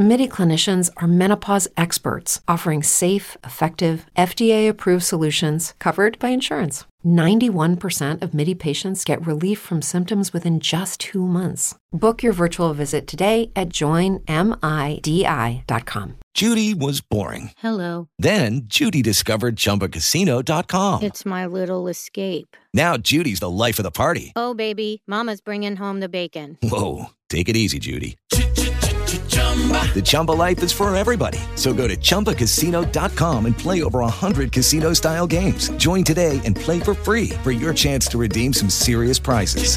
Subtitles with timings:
[0.00, 6.86] MIDI clinicians are menopause experts offering safe, effective, FDA approved solutions covered by insurance.
[7.04, 11.74] 91% of MIDI patients get relief from symptoms within just two months.
[11.92, 14.24] Book your virtual visit today at joinmidi.com.
[16.32, 17.50] Judy was boring.
[17.58, 18.08] Hello.
[18.18, 21.02] Then Judy discovered ChumbaCasino.com.
[21.02, 22.56] It's my little escape.
[22.72, 24.32] Now Judy's the life of the party.
[24.34, 26.56] Oh, baby, Mama's bringing home the bacon.
[26.62, 28.16] Whoa, take it easy, Judy.
[29.10, 31.38] The Chumba life is for everybody.
[31.56, 35.68] So go to ChumbaCasino.com and play over 100 casino style games.
[35.76, 39.76] Join today and play for free for your chance to redeem some serious prizes.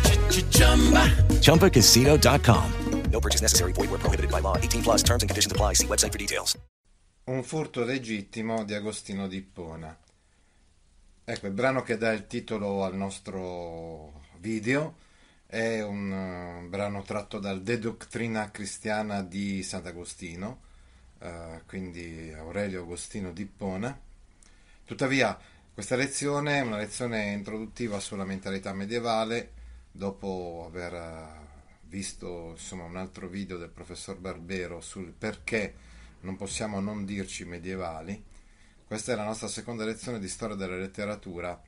[1.41, 2.71] ChumbaCasino.com.
[3.11, 3.73] No purchase necessary.
[3.73, 4.57] Void where prohibited by law.
[4.57, 5.73] 18 plus terms and conditions apply.
[5.73, 6.57] See website for details.
[7.25, 9.97] Un furto legittimo di Agostino Dippona.
[11.23, 14.95] Ecco, il brano che dà il titolo al nostro video
[15.53, 20.61] è un uh, brano tratto dal De Doctrina Cristiana di Sant'Agostino,
[21.19, 23.95] uh, quindi Aurelio Agostino Dippona.
[24.83, 25.39] Tuttavia,
[25.71, 29.51] questa lezione è una lezione introduttiva sulla mentalità medievale,
[29.91, 35.75] dopo aver uh, visto insomma, un altro video del professor Barbero sul perché
[36.21, 38.23] non possiamo non dirci medievali.
[38.87, 41.61] Questa è la nostra seconda lezione di storia della letteratura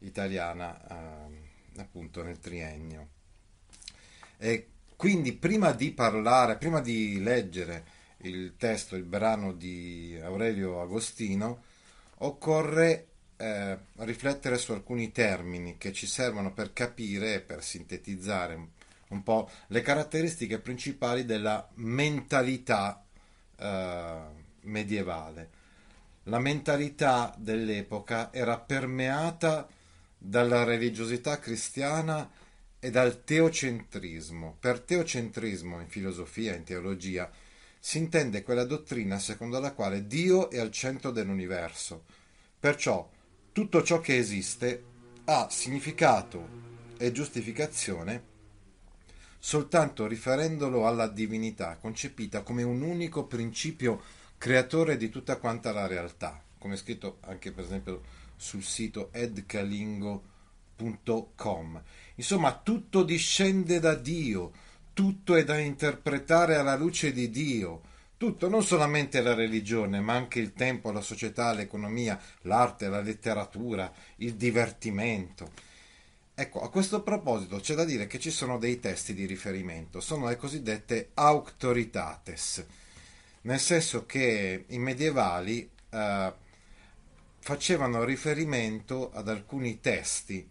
[0.00, 3.18] italiana, eh, appunto nel triennio.
[4.42, 7.84] E quindi prima di parlare, prima di leggere
[8.22, 11.62] il testo, il brano di Aurelio Agostino,
[12.18, 18.68] occorre eh, riflettere su alcuni termini che ci servono per capire e per sintetizzare
[19.08, 23.04] un po' le caratteristiche principali della mentalità
[23.56, 24.18] eh,
[24.62, 25.50] medievale.
[26.24, 29.68] La mentalità dell'epoca era permeata
[30.16, 32.28] dalla religiosità cristiana
[32.80, 34.56] e dal teocentrismo.
[34.58, 37.30] Per teocentrismo in filosofia in teologia
[37.78, 42.04] si intende quella dottrina secondo la quale Dio è al centro dell'universo.
[42.58, 43.08] Perciò
[43.52, 44.82] tutto ciò che esiste
[45.26, 46.58] ha significato
[46.98, 48.30] e giustificazione
[49.42, 54.02] soltanto riferendolo alla divinità, concepita come un unico principio
[54.36, 58.02] creatore di tutta quanta la realtà, come scritto anche per esempio
[58.36, 61.82] sul sito edcalingo.com.
[62.20, 64.52] Insomma, tutto discende da Dio,
[64.92, 67.80] tutto è da interpretare alla luce di Dio.
[68.18, 73.90] Tutto, non solamente la religione, ma anche il tempo, la società, l'economia, l'arte, la letteratura,
[74.16, 75.50] il divertimento.
[76.34, 80.28] Ecco, a questo proposito c'è da dire che ci sono dei testi di riferimento, sono
[80.28, 82.66] le cosiddette auctoritates,
[83.42, 86.32] nel senso che i medievali eh,
[87.38, 90.46] facevano riferimento ad alcuni testi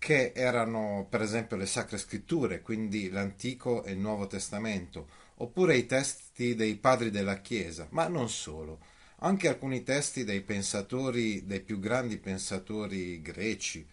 [0.00, 5.06] che erano per esempio le sacre scritture, quindi l'Antico e il Nuovo Testamento,
[5.36, 8.78] oppure i testi dei padri della Chiesa, ma non solo,
[9.18, 13.86] anche alcuni testi dei pensatori, dei più grandi pensatori greci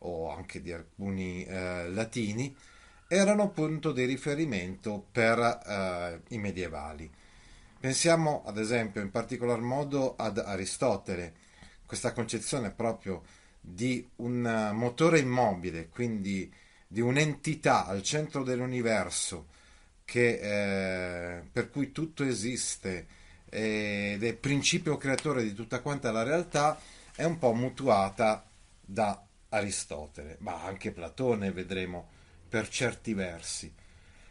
[0.00, 2.54] o anche di alcuni eh, latini,
[3.06, 7.08] erano punto di riferimento per eh, i medievali.
[7.78, 11.32] Pensiamo ad esempio in particolar modo ad Aristotele,
[11.86, 13.22] questa concezione proprio
[13.66, 16.52] di un eh, motore immobile, quindi
[16.86, 19.46] di un'entità al centro dell'universo
[20.04, 23.06] che, eh, per cui tutto esiste
[23.48, 26.78] ed è principio creatore di tutta quanta la realtà,
[27.14, 28.46] è un po' mutuata
[28.80, 32.10] da Aristotele, ma anche Platone vedremo
[32.48, 33.72] per certi versi.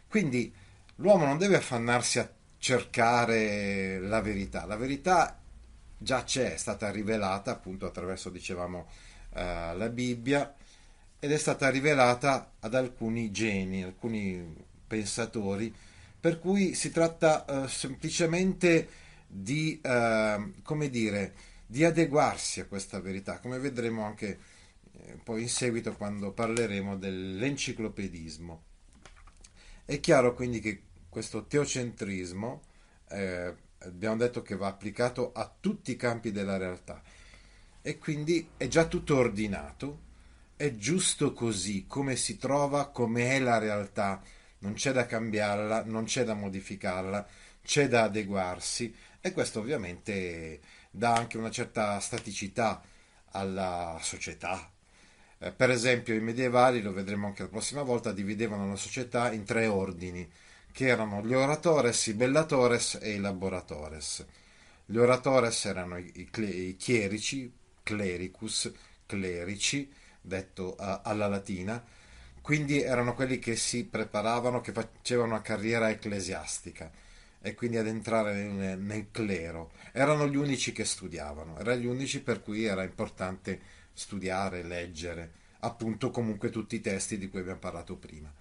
[0.06, 0.54] Quindi
[0.96, 5.40] l'uomo non deve affannarsi a cercare la verità, la verità
[5.96, 8.86] già c'è, è stata rivelata appunto attraverso, dicevamo,
[9.34, 10.54] eh, la Bibbia
[11.18, 14.54] ed è stata rivelata ad alcuni geni, alcuni
[14.86, 15.74] pensatori,
[16.20, 18.88] per cui si tratta eh, semplicemente
[19.26, 21.34] di, eh, come dire,
[21.66, 24.38] di adeguarsi a questa verità, come vedremo anche
[24.92, 28.62] eh, poi in seguito quando parleremo dell'enciclopedismo.
[29.84, 32.62] È chiaro quindi che questo teocentrismo
[33.08, 37.02] eh, abbiamo detto che va applicato a tutti i campi della realtà
[37.86, 39.98] e quindi è già tutto ordinato,
[40.56, 44.22] è giusto così, come si trova, come è la realtà,
[44.60, 47.28] non c'è da cambiarla, non c'è da modificarla,
[47.62, 50.60] c'è da adeguarsi e questo ovviamente
[50.90, 52.82] dà anche una certa staticità
[53.32, 54.72] alla società.
[55.38, 59.44] Eh, per esempio i medievali, lo vedremo anche la prossima volta, dividevano la società in
[59.44, 60.26] tre ordini
[60.72, 64.24] che erano gli oratores, i bellatores e i laboratores.
[64.86, 67.52] Gli oratores erano i, i, i chierici,
[67.84, 68.72] clericus,
[69.06, 69.88] clerici,
[70.20, 71.84] detto uh, alla latina,
[72.40, 76.90] quindi erano quelli che si preparavano, che facevano una carriera ecclesiastica
[77.40, 79.72] e quindi ad entrare nel, nel clero.
[79.92, 83.60] Erano gli unici che studiavano, erano gli unici per cui era importante
[83.92, 88.32] studiare, leggere, appunto comunque tutti i testi di cui abbiamo parlato prima.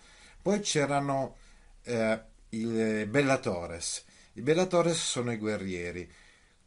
[0.42, 1.36] Poi c'erano
[1.84, 4.06] eh, i bellatores.
[4.34, 6.10] I bellatores sono i guerrieri,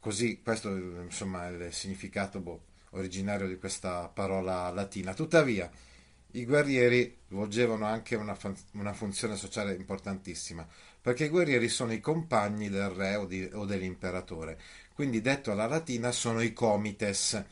[0.07, 2.61] così questo insomma è il significato boh,
[2.91, 5.15] originario di questa parola latina.
[5.15, 5.69] Tuttavia,
[6.31, 8.39] i guerrieri svolgevano anche una,
[8.75, 10.65] una, funzione sociale importantissima,
[11.01, 14.61] perché i guerrieri sono i compagni del re o, di, o dell'imperatore,
[14.95, 17.45] quindi detto alla latina sono i comites,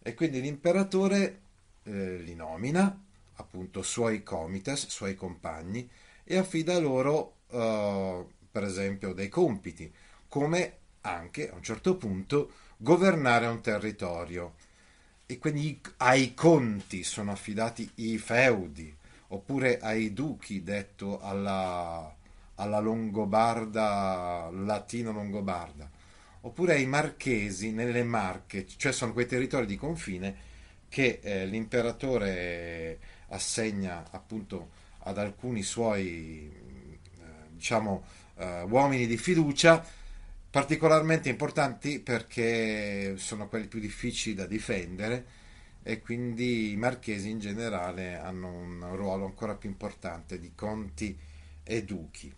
[0.00, 1.40] e quindi l'imperatore
[1.82, 2.96] eh, li nomina,
[3.34, 5.90] appunto, suoi comites, suoi compagni,
[6.22, 9.92] e affida loro, eh, per esempio, dei compiti,
[10.28, 10.78] come
[11.10, 14.54] anche a un certo punto governare un territorio.
[15.26, 18.94] E quindi ai conti sono affidati i feudi,
[19.28, 22.14] oppure ai duchi, detto alla,
[22.54, 25.90] alla Longobarda, latino-longobarda,
[26.40, 30.46] oppure ai marchesi nelle Marche, cioè sono quei territori di confine
[30.88, 34.70] che eh, l'imperatore assegna appunto
[35.00, 38.04] ad alcuni suoi eh, diciamo
[38.36, 39.84] eh, uomini di fiducia
[40.50, 45.36] particolarmente importanti perché sono quelli più difficili da difendere
[45.82, 51.18] e quindi i marchesi in generale hanno un ruolo ancora più importante di conti
[51.62, 52.34] e duchi.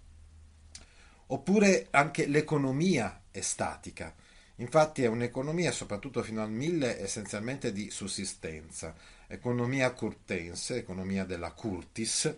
[1.26, 4.14] Oppure anche l'economia è statica,
[4.56, 8.94] infatti è un'economia soprattutto fino al 1000 essenzialmente di sussistenza,
[9.28, 12.34] economia curtense, economia della curtis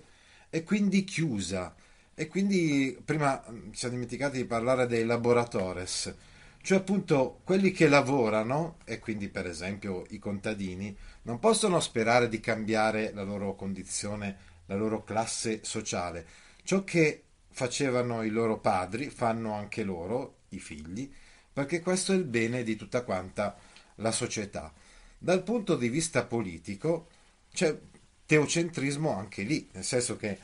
[0.51, 1.75] e quindi chiusa,
[2.15, 6.15] e quindi prima mm, ci siamo dimenticati di parlare dei laboratores,
[6.61, 12.41] cioè appunto quelli che lavorano, e quindi per esempio i contadini, non possono sperare di
[12.41, 14.37] cambiare la loro condizione,
[14.67, 16.27] la loro classe sociale.
[16.63, 21.13] Ciò che facevano i loro padri fanno anche loro, i figli,
[21.53, 23.57] perché questo è il bene di tutta quanta
[23.97, 24.73] la società.
[25.19, 27.09] Dal punto di vista politico
[27.53, 27.77] c'è
[28.25, 30.39] teocentrismo anche lì, nel senso che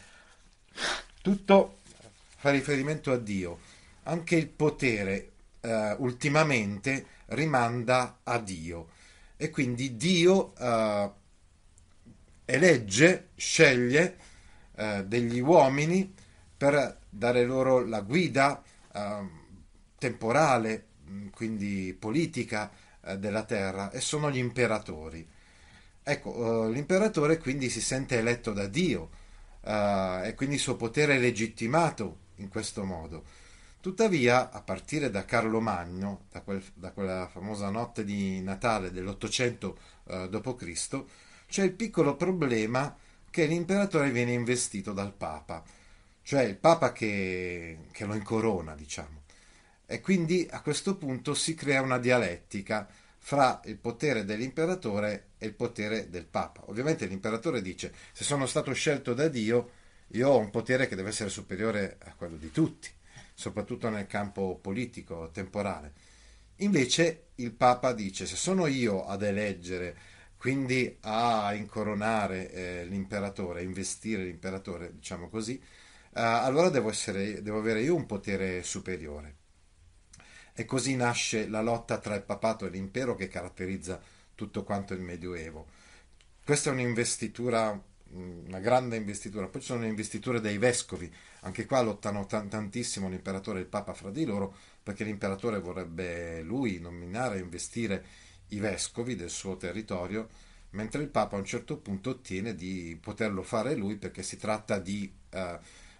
[1.21, 1.79] tutto
[2.37, 3.59] fa riferimento a Dio.
[4.05, 8.89] Anche il potere eh, ultimamente rimanda a Dio
[9.37, 11.11] e quindi Dio eh,
[12.45, 14.17] elegge, sceglie
[14.75, 16.13] eh, degli uomini
[16.57, 18.63] per dare loro la guida
[18.93, 19.29] eh,
[19.99, 22.71] temporale, mm, quindi politica
[23.03, 25.27] eh, della terra e sono gli imperatori.
[26.03, 29.11] Ecco, eh, l'imperatore quindi si sente eletto da Dio
[29.69, 33.25] uh, e quindi il suo potere è legittimato in questo modo.
[33.81, 39.79] Tuttavia, a partire da Carlo Magno, da, quel, da quella famosa notte di Natale dell'Ottocento
[40.05, 41.05] uh, d.C.,
[41.47, 42.95] c'è il piccolo problema
[43.31, 45.63] che l'imperatore viene investito dal Papa,
[46.23, 49.23] cioè il Papa che, che lo incorona, diciamo.
[49.87, 52.87] E quindi a questo punto si crea una dialettica
[53.29, 56.63] fra il potere dell'imperatore e il potere del Papa.
[56.69, 59.71] Ovviamente l'imperatore dice se sono stato scelto da Dio,
[60.13, 62.89] io ho un potere che deve essere superiore a quello di tutti,
[63.35, 65.93] soprattutto nel campo politico, temporale.
[66.61, 69.95] Invece il Papa dice se sono io ad eleggere,
[70.39, 75.63] quindi a incoronare eh, l'imperatore, a investire l'imperatore, diciamo così, eh,
[76.23, 79.38] allora devo, essere, devo avere io un potere superiore.
[80.59, 84.03] E così nasce la lotta tra il papato e l'impero che caratterizza
[84.35, 85.69] tutto quanto il Medioevo.
[86.45, 89.47] Questa è un'investitura, una grande investitura.
[89.47, 91.09] Poi ci sono le investiture dei vescovi,
[91.43, 96.43] anche qua lottano t- tantissimo l'imperatore e il papa fra di loro, perché l'imperatore vorrebbe
[96.43, 98.05] lui nominare e investire
[98.49, 100.29] i vescovi del suo territorio,
[100.71, 104.81] mentre il papa a un certo punto ottiene di poterlo fare lui perché si tratta
[104.81, 105.39] di uh,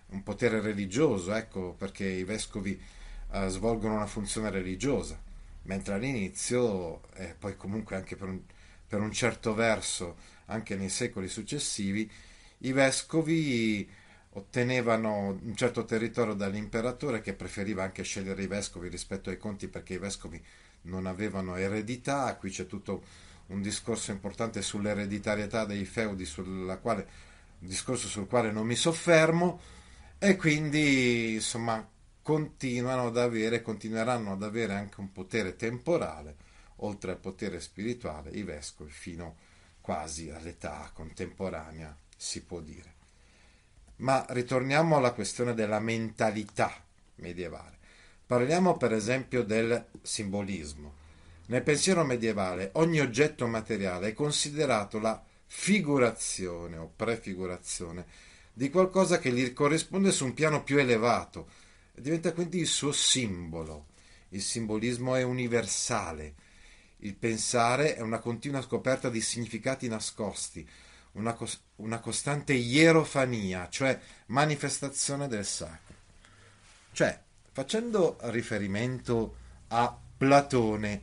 [0.07, 2.97] un potere religioso, ecco, perché i vescovi
[3.33, 5.21] eh, svolgono una funzione religiosa,
[5.63, 8.41] mentre all'inizio, e poi comunque anche per un,
[8.87, 10.17] per un certo verso,
[10.47, 12.11] anche nei secoli successivi,
[12.59, 13.89] i vescovi
[14.33, 19.95] ottenevano un certo territorio dall'imperatore che preferiva anche scegliere i vescovi rispetto ai conti perché
[19.95, 20.43] i vescovi
[20.83, 23.03] non avevano eredità, qui c'è tutto
[23.47, 26.27] un discorso importante sull'ereditarietà dei feudi,
[26.81, 27.09] quale,
[27.61, 29.61] un discorso sul quale non mi soffermo,
[30.19, 31.87] e quindi insomma
[32.29, 36.37] continuano ad avere, continueranno ad avere anche un potere temporale,
[36.77, 39.37] oltre al potere spirituale, i vescovi fino
[39.81, 42.93] quasi all'età contemporanea, si può dire.
[43.97, 46.71] Ma ritorniamo alla questione della mentalità
[47.15, 47.79] medievale.
[48.27, 50.97] Parliamo per esempio del simbolismo.
[51.47, 58.05] Nel pensiero medievale ogni oggetto materiale è considerato la figurazione o prefigurazione
[58.53, 61.68] di qualcosa che gli corrisponde su un piano più elevato
[62.01, 63.87] diventa quindi il suo simbolo.
[64.31, 66.35] Il simbolismo è universale.
[66.99, 70.69] Il pensare è una continua scoperta di significati nascosti,
[71.13, 75.95] una, cos- una costante ierofania, cioè manifestazione del sacro.
[76.93, 77.21] Cioè,
[77.53, 79.37] facendo riferimento
[79.69, 81.01] a Platone,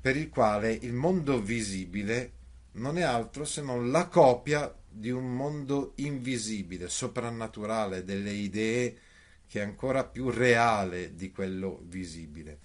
[0.00, 2.32] per il quale il mondo visibile
[2.72, 8.98] non è altro se non la copia di un mondo invisibile, soprannaturale, delle idee
[9.48, 12.58] che è ancora più reale di quello visibile.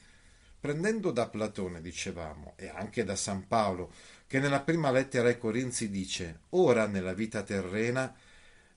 [0.60, 3.92] Prendendo da Platone, dicevamo, e anche da San Paolo,
[4.28, 8.14] che nella prima lettera ai Corinzi dice: Ora nella vita terrena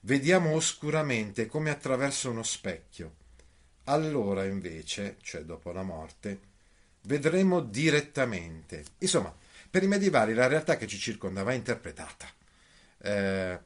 [0.01, 3.15] vediamo oscuramente come attraverso uno specchio.
[3.85, 6.41] Allora invece, cioè dopo la morte,
[7.03, 8.85] vedremo direttamente.
[8.99, 9.35] Insomma,
[9.71, 12.27] per i medievali la realtà che ci circonda va interpretata.
[12.99, 13.59] Eh,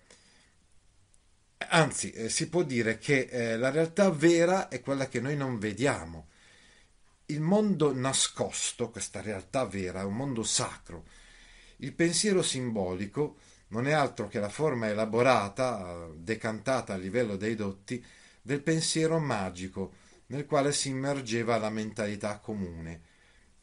[1.69, 5.59] anzi, eh, si può dire che eh, la realtà vera è quella che noi non
[5.59, 6.29] vediamo.
[7.27, 11.05] Il mondo nascosto, questa realtà vera, è un mondo sacro.
[11.77, 13.37] Il pensiero simbolico
[13.69, 18.05] non è altro che la forma elaborata, decantata a livello dei dotti,
[18.43, 19.95] del pensiero magico,
[20.27, 23.09] nel quale si immergeva la mentalità comune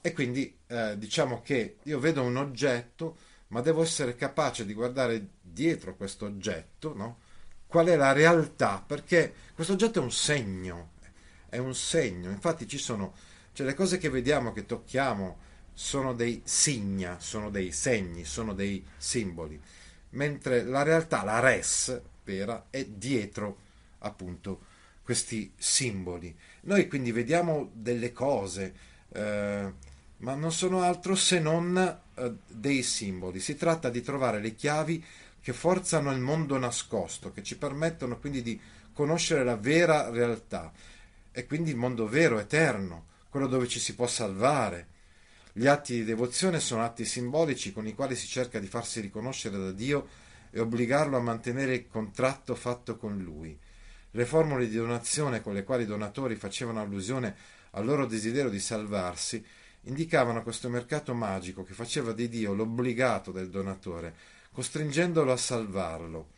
[0.08, 5.32] e quindi eh, diciamo che io vedo un oggetto, ma devo essere capace di guardare
[5.42, 7.20] dietro questo oggetto, no?
[7.68, 8.84] Qual è la realtà?
[8.86, 10.92] Perché questo oggetto è un segno,
[11.50, 12.30] è un segno.
[12.30, 13.14] Infatti ci sono,
[13.54, 18.84] cioè le cose che vediamo, che tocchiamo, sono dei signa, sono dei segni, sono dei
[18.98, 19.62] simboli,
[20.12, 23.58] mentre la realtà, la res vera, è dietro
[24.00, 24.62] appunto
[25.04, 26.36] questi simboli.
[26.62, 28.74] Noi quindi vediamo delle cose,
[29.14, 29.74] eh,
[30.18, 33.40] ma non sono altro se non eh, dei simboli.
[33.40, 35.06] Si tratta di trovare le chiavi
[35.48, 38.60] che forzano il mondo nascosto, che ci permettono quindi di
[38.92, 40.74] conoscere la vera realtà
[41.32, 44.88] e quindi il mondo vero, eterno, quello dove ci si può salvare.
[45.54, 49.58] Gli atti di devozione sono atti simbolici con i quali si cerca di farsi riconoscere
[49.58, 50.10] da Dio
[50.50, 53.58] e obbligarlo a mantenere il contratto fatto con Lui.
[54.12, 57.34] Le formule di donazione con le quali i donatori facevano allusione
[57.72, 59.42] al loro desiderio di salvarsi
[59.84, 66.30] indicavano questo mercato magico che faceva di Dio l'obbligato del donatore, costringendolo a salvarlo.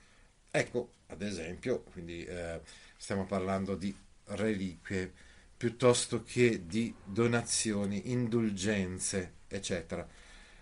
[0.51, 2.59] Ecco, ad esempio, quindi eh,
[2.97, 3.95] stiamo parlando di
[4.25, 5.09] reliquie
[5.55, 10.05] piuttosto che di donazioni, indulgenze, eccetera.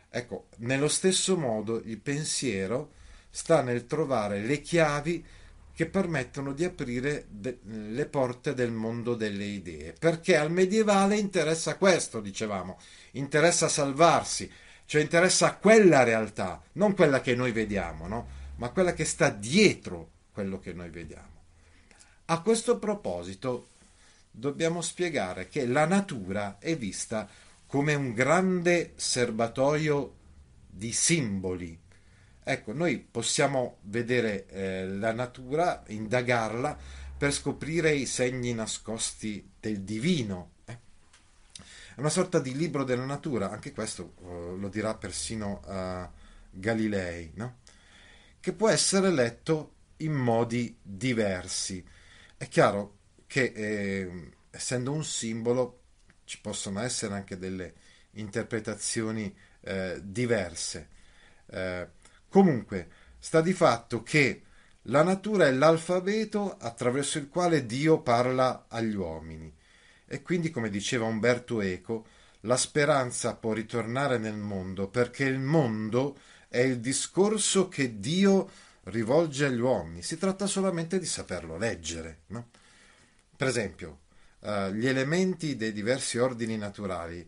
[0.08, 2.92] Ecco, nello stesso modo il pensiero
[3.32, 5.26] sta nel trovare le chiavi
[5.74, 9.94] che permettono di aprire de- le porte del mondo delle idee.
[9.98, 12.78] Perché al medievale interessa questo, dicevamo,
[13.14, 14.48] interessa salvarsi,
[14.88, 18.28] cioè interessa quella realtà, non quella che noi vediamo, no?
[18.56, 21.44] ma quella che sta dietro quello che noi vediamo.
[22.26, 23.68] A questo proposito
[24.32, 27.30] dobbiamo spiegare che la natura è vista
[27.68, 30.16] come un grande serbatoio
[30.68, 31.86] di simboli
[32.50, 36.78] Ecco, noi possiamo vedere eh, la natura, indagarla
[37.18, 40.52] per scoprire i segni nascosti del divino.
[41.98, 46.08] È una sorta di libro della natura, anche questo eh, lo dirà persino uh,
[46.52, 47.62] Galilei, no?
[48.40, 51.84] che può essere letto in modi diversi.
[52.38, 55.82] È chiaro che eh, essendo un simbolo
[56.26, 57.74] ci possono essere anche delle
[58.12, 60.90] interpretazioni eh, diverse.
[61.48, 61.90] Eh,
[62.30, 64.44] Comunque, sta di fatto che
[64.84, 69.52] la natura è l'alfabeto attraverso il quale Dio parla agli uomini.
[70.08, 72.06] E quindi, come diceva Umberto Eco,
[72.42, 78.50] la speranza può ritornare nel mondo perché il mondo è il discorso che Dio
[78.84, 80.02] rivolge agli uomini.
[80.02, 82.20] Si tratta solamente di saperlo leggere.
[82.28, 82.50] No?
[83.36, 84.00] Per esempio,
[84.40, 87.28] uh, gli elementi dei diversi ordini naturali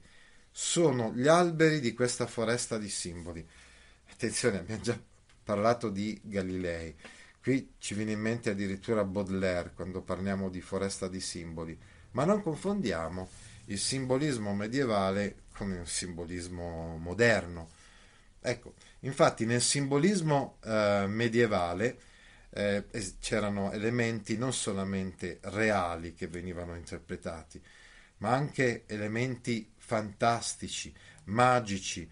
[0.51, 3.45] sono gli alberi di questa foresta di simboli.
[4.11, 4.99] Attenzione, abbiamo già
[5.43, 6.95] parlato di Galilei.
[7.41, 11.77] Qui ci viene in mente addirittura Baudelaire quando parliamo di foresta di simboli.
[12.11, 13.29] Ma non confondiamo
[13.65, 17.69] il simbolismo medievale con il simbolismo moderno.
[18.41, 21.99] Ecco, infatti nel simbolismo eh, medievale
[22.51, 22.85] eh,
[23.19, 27.61] c'erano elementi non solamente reali che venivano interpretati,
[28.17, 30.93] ma anche elementi fantastici,
[31.25, 32.09] magici,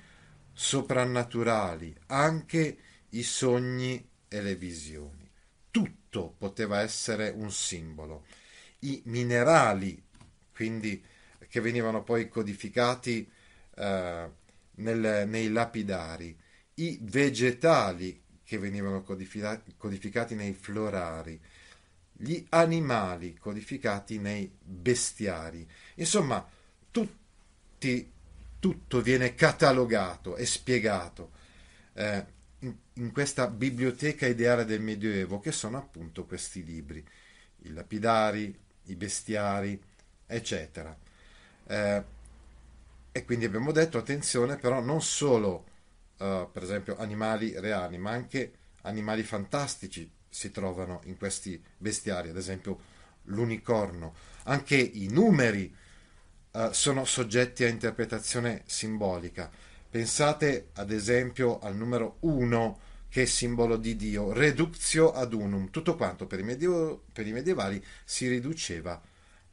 [0.54, 2.78] soprannaturali, anche
[3.10, 5.26] i sogni e le visioni.
[5.70, 8.26] tutto poteva essere un simbolo.
[8.80, 10.02] I minerali,
[10.54, 11.04] quindi
[11.48, 13.30] che venivano poi codificati
[13.76, 14.30] eh,
[14.76, 16.38] nel, nei lapidari,
[16.76, 21.40] i vegetali che venivano codificati nei florari,
[22.14, 25.68] gli animali codificati nei bestiari.
[25.96, 26.46] Insomma,
[26.90, 28.12] tutti,
[28.60, 31.32] tutto viene catalogato e spiegato
[31.94, 32.26] eh,
[32.60, 37.06] in, in, questa biblioteca ideale del Medioevo, che sono appunto questi libri,
[37.64, 38.58] i lapidari,
[38.88, 39.80] i bestiari,
[40.26, 40.96] eccetera.
[41.68, 42.04] Eh,
[43.18, 45.66] e quindi abbiamo detto, attenzione, però non solo,
[46.20, 48.52] uh, per esempio, animali reali, ma anche
[48.82, 52.80] animali fantastici si trovano in questi bestiari, ad esempio
[53.24, 54.14] l'unicorno.
[54.44, 55.76] Anche i numeri
[56.52, 59.50] uh, sono soggetti a interpretazione simbolica.
[59.90, 65.96] Pensate ad esempio al numero 1 che è simbolo di Dio, reductio ad unum, tutto
[65.96, 69.02] quanto per i, medievo, per i medievali si riduceva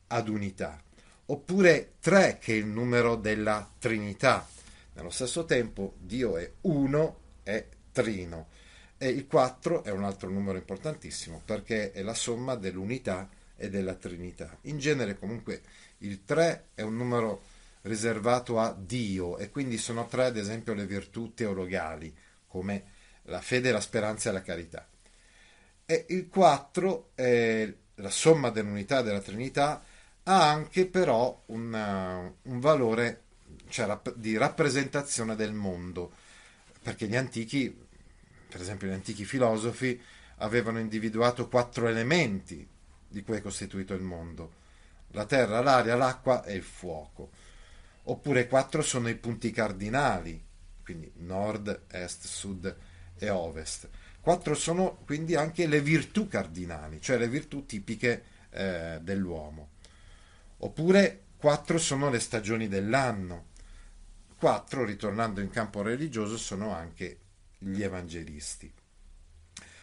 [0.09, 0.83] ad unità.
[1.27, 4.47] Oppure 3 che è il numero della Trinità.
[4.95, 8.49] Nello stesso tempo Dio è uno, è trino.
[8.99, 13.95] E il 4 è un altro numero importantissimo perché è la somma dell'unità e della
[13.95, 14.57] Trinità.
[14.63, 15.63] In genere comunque
[15.99, 17.43] il 3 è un numero
[17.83, 22.15] riservato a Dio e quindi sono tre ad esempio le virtù teologali
[22.47, 22.93] come
[23.25, 24.89] la fede, la speranza e la carità.
[25.87, 29.83] E il 4 è la somma dell'unità della Trinità
[30.27, 33.23] ha anche però una, un valore
[33.69, 36.13] cioè, di rappresentazione del mondo
[36.83, 37.85] perché gli antichi
[38.55, 40.01] per esempio gli antichi filosofi,
[40.37, 42.65] avevano individuato quattro elementi
[43.09, 44.53] di cui è costituito il mondo,
[45.09, 47.31] la terra, l'aria, l'acqua e il fuoco.
[48.05, 50.41] Oppure quattro sono i punti cardinali,
[50.85, 52.77] quindi nord, est, sud
[53.19, 53.89] e ovest.
[54.21, 59.71] Quattro sono quindi anche le virtù cardinali, cioè le virtù tipiche eh, dell'uomo.
[60.59, 63.49] Oppure quattro sono le stagioni dell'anno.
[64.39, 67.19] Quattro, ritornando in campo religioso, sono anche
[67.59, 68.73] gli evangelisti.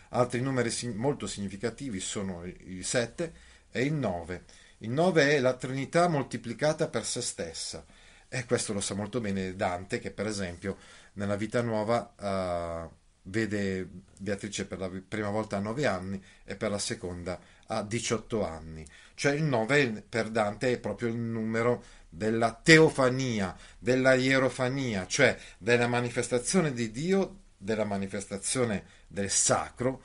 [0.09, 3.33] Altri numeri molto significativi sono il 7
[3.71, 4.43] e il 9.
[4.79, 7.85] Il 9 è la Trinità moltiplicata per se stessa.
[8.27, 10.77] E questo lo sa molto bene Dante, che per esempio
[11.13, 16.71] nella Vita Nuova uh, vede Beatrice per la prima volta a 9 anni e per
[16.71, 18.85] la seconda a 18 anni.
[19.15, 25.87] Cioè il 9 per Dante è proprio il numero della teofania, della ierofania, cioè della
[25.87, 30.01] manifestazione di Dio della manifestazione del sacro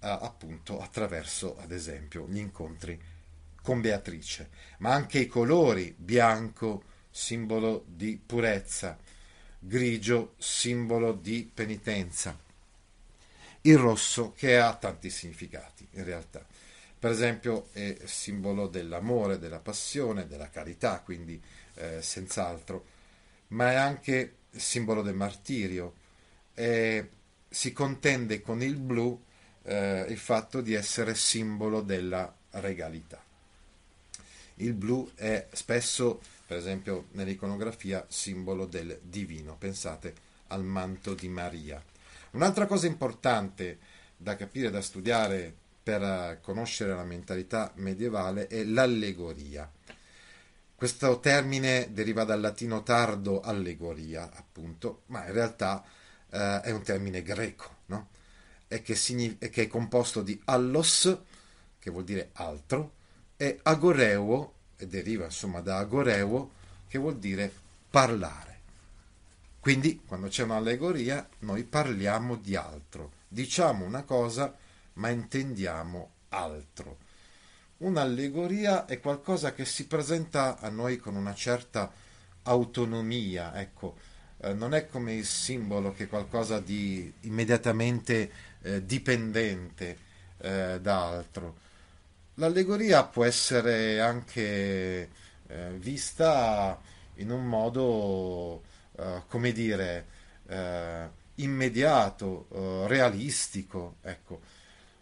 [0.00, 3.00] eh, appunto attraverso ad esempio gli incontri
[3.62, 8.98] con Beatrice, ma anche i colori bianco simbolo di purezza,
[9.58, 12.38] grigio simbolo di penitenza,
[13.62, 16.44] il rosso che ha tanti significati in realtà.
[16.98, 21.40] Per esempio è simbolo dell'amore, della passione, della carità, quindi
[21.74, 22.84] eh, senz'altro,
[23.48, 25.94] ma è anche simbolo del martirio,
[26.54, 27.08] eh,
[27.48, 29.22] si contende con il blu
[29.62, 33.22] eh, il fatto di essere simbolo della regalità.
[34.56, 39.56] Il blu è spesso, per esempio nell'iconografia, simbolo del divino.
[39.56, 40.14] Pensate
[40.48, 41.82] al manto di Maria.
[42.38, 43.78] Un'altra cosa importante
[44.16, 49.68] da capire, da studiare per conoscere la mentalità medievale è l'allegoria.
[50.72, 55.82] Questo termine deriva dal latino tardo allegoria, appunto, ma in realtà
[56.30, 58.10] eh, è un termine greco, no?
[58.68, 61.18] e, che signi- e che è composto di allos,
[61.76, 62.92] che vuol dire altro,
[63.36, 66.52] e agoreuo, e deriva insomma da agoreuo,
[66.86, 67.52] che vuol dire
[67.90, 68.47] parlare.
[69.60, 74.54] Quindi, quando c'è un'allegoria, noi parliamo di altro, diciamo una cosa,
[74.94, 76.98] ma intendiamo altro.
[77.78, 81.92] Un'allegoria è qualcosa che si presenta a noi con una certa
[82.42, 83.96] autonomia, ecco,
[84.40, 89.98] eh, non è come il simbolo che è qualcosa di immediatamente eh, dipendente
[90.38, 91.66] eh, da altro.
[92.34, 95.08] L'allegoria può essere anche
[95.46, 96.80] eh, vista
[97.16, 98.62] in un modo,
[98.98, 100.16] eh, come dire,
[101.36, 102.46] immediato,
[102.86, 104.40] realistico, ecco.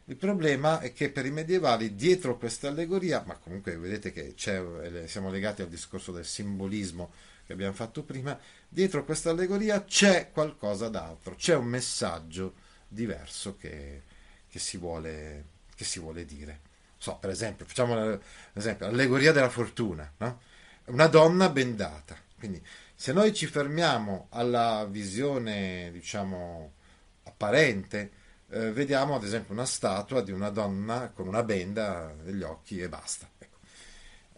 [0.09, 5.31] Il problema è che per i medievali, dietro questa allegoria, ma comunque vedete che siamo
[5.31, 7.13] legati al discorso del simbolismo
[7.47, 12.55] che abbiamo fatto prima, dietro questa allegoria c'è qualcosa d'altro, c'è un messaggio
[12.89, 14.03] diverso che,
[14.49, 16.61] che, si, vuole, che si vuole dire.
[16.99, 18.19] So, per esempio, facciamo
[18.53, 20.41] l'allegoria della fortuna, no?
[20.87, 22.17] una donna bendata.
[22.39, 22.61] Quindi,
[22.99, 26.73] se noi ci fermiamo alla visione, diciamo,
[27.25, 28.11] apparente,
[28.49, 32.89] eh, vediamo ad esempio una statua di una donna con una benda negli occhi e
[32.89, 33.29] basta.
[33.39, 33.59] Ecco.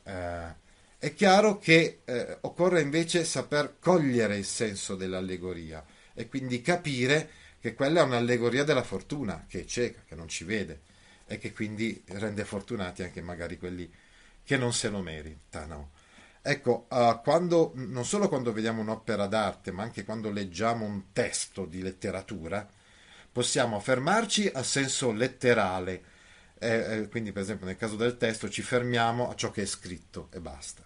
[0.02, 0.66] Eh,
[0.98, 7.74] è chiaro che eh, occorre invece saper cogliere il senso dell'allegoria e quindi capire che
[7.74, 10.80] quella è un'allegoria della fortuna che è cieca, che non ci vede
[11.26, 13.88] e che quindi rende fortunati anche magari quelli
[14.42, 15.90] che non se lo meritano.
[16.50, 21.66] Ecco, uh, quando, non solo quando vediamo un'opera d'arte, ma anche quando leggiamo un testo
[21.66, 22.66] di letteratura,
[23.30, 26.02] possiamo fermarci a senso letterale,
[26.58, 29.66] eh, eh, quindi per esempio nel caso del testo ci fermiamo a ciò che è
[29.66, 30.82] scritto e basta.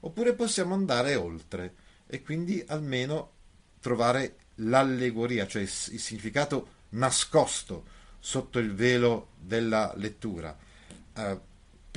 [0.00, 1.74] Oppure possiamo andare oltre
[2.08, 3.34] e quindi almeno
[3.78, 7.84] trovare l'allegoria, cioè il, significato nascosto
[8.18, 10.58] sotto il velo della lettura.
[11.14, 11.40] Eh,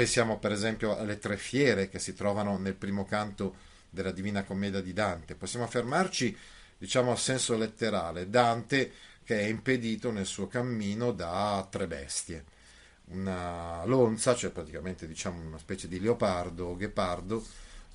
[0.01, 3.55] pensiamo per esempio alle tre fiere che si trovano nel primo canto
[3.87, 5.35] della Divina Commedia di Dante.
[5.35, 6.35] Possiamo fermarci,
[6.75, 8.27] diciamo, a senso letterale.
[8.27, 8.91] Dante
[9.23, 12.45] che è impedito nel suo cammino da tre bestie.
[13.11, 17.45] Una lonza, cioè praticamente diciamo una specie di leopardo o ghepardo,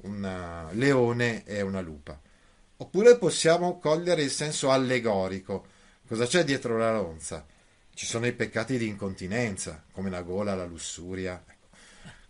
[0.03, 2.17] un leone e una lupa.
[2.77, 5.67] Oppure possiamo cogliere il senso allegorico.
[6.07, 7.45] Cosa c'è dietro la lonza?
[7.93, 11.43] Ci sono i peccati di incontinenza, come la gola, la lussuria.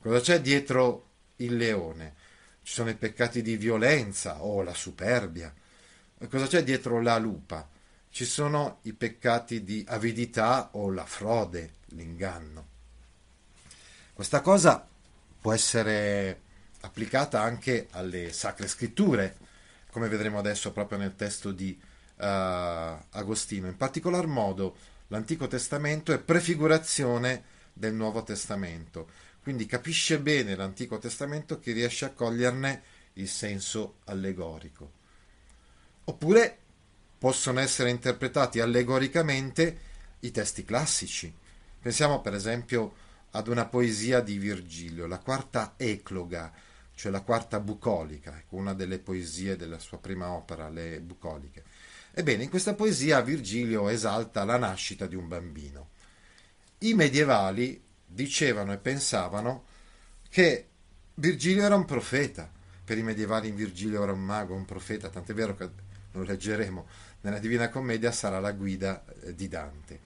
[0.06, 2.14] Cosa c'è dietro il leone?
[2.62, 5.52] Ci sono i peccati di violenza o la superbia.
[6.30, 7.68] Cosa c'è dietro la lupa?
[8.08, 12.66] Ci sono i peccati di avidità o la frode, l'inganno.
[14.12, 14.86] Questa cosa
[15.40, 16.40] può essere
[16.82, 19.36] applicata anche alle sacre scritture,
[19.90, 23.66] come vedremo adesso proprio nel testo di uh, Agostino.
[23.66, 24.76] In particolar modo
[25.08, 32.10] l'Antico Testamento è prefigurazione del Nuovo Testamento, quindi capisce bene l'Antico Testamento che riesce a
[32.10, 32.82] coglierne
[33.12, 34.90] il senso allegorico.
[36.02, 36.58] Oppure
[37.16, 39.78] possono essere interpretati allegoricamente
[40.18, 41.32] i testi classici.
[41.80, 42.92] Pensiamo per esempio
[43.30, 46.52] ad una poesia di Virgilio, la quarta ecloga,
[46.96, 51.62] cioè la quarta bucolica, ecco, una delle poesie della sua prima opera, le bucoliche.
[52.10, 55.90] Ebbene, in questa poesia Virgilio esalta la nascita di un bambino.
[56.78, 59.64] I medievali dicevano e pensavano
[60.28, 60.68] che
[61.14, 62.50] Virgilio era un profeta.
[62.84, 65.68] Per i medievali Virgilio era un mago, un profeta, tant'è vero che
[66.12, 66.86] lo leggeremo
[67.26, 70.00] nella Divina Commedia sarà la guida eh, di Dante.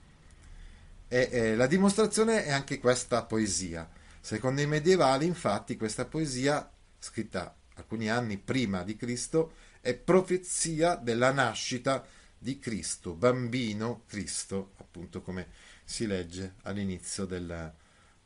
[1.07, 3.87] E eh, la dimostrazione è anche questa poesia.
[4.19, 11.31] Secondo i medievali, infatti, questa poesia scritta alcuni anni prima di Cristo, è profezia della
[11.31, 12.03] nascita
[12.37, 15.47] di Cristo, bambino Cristo, appunto come
[15.83, 17.71] si legge all'inizio del,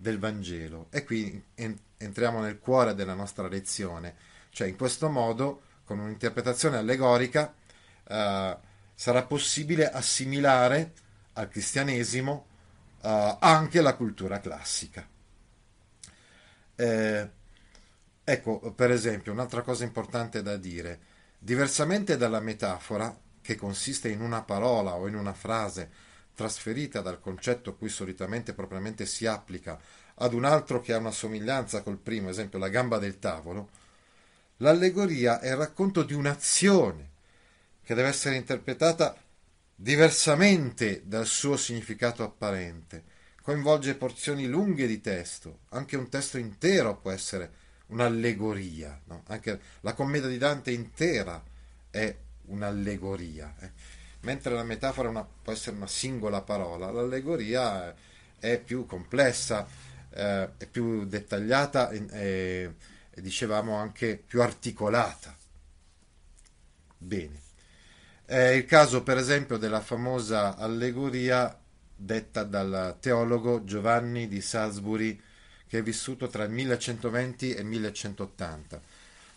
[0.05, 0.85] del Vangelo.
[0.91, 1.43] E qui
[1.97, 4.15] entriamo nel cuore della nostra lezione,
[4.51, 7.51] cioè in questo modo, con un'interpretazione allegorica,
[8.07, 8.57] eh,
[8.93, 10.93] sarà possibile assimilare
[11.33, 12.45] al cristianesimo
[13.01, 15.07] eh, anche la cultura classica.
[16.75, 17.29] Eh,
[18.27, 20.99] Ecco, per esempio, un'altra cosa importante da dire,
[21.37, 25.91] diversamente dalla metafora, che consiste in una parola o in una frase
[26.35, 29.79] trasferita dal concetto a cui solitamente propriamente si applica
[30.15, 33.69] ad un altro che ha una somiglianza col primo, esempio la gamba del tavolo,
[34.57, 37.09] l'allegoria è il racconto di un'azione
[37.83, 39.15] che deve essere interpretata
[39.75, 43.03] diversamente dal suo significato apparente,
[43.41, 49.23] coinvolge porzioni lunghe di testo, anche un testo intero può essere un'allegoria, no?
[49.27, 51.43] anche la commedia di Dante intera
[51.89, 53.71] è un'allegoria, eh?
[54.25, 57.93] Mentre la metafora una, può essere una singola parola, l'allegoria
[58.39, 59.67] è più complessa,
[60.09, 65.35] eh, è più dettagliata e, e, dicevamo anche più articolata.
[66.97, 67.43] Bene.
[68.25, 71.55] È il caso per esempio della famosa allegoria
[71.95, 75.21] detta dal teologo Giovanni di Salisbury
[75.67, 78.81] che è vissuto tra il 1120 e il 1180.